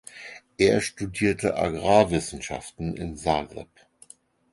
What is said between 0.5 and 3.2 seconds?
Er studierte Agrarwissenschaften in